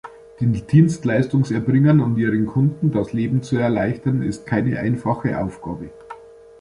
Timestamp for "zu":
3.43-3.57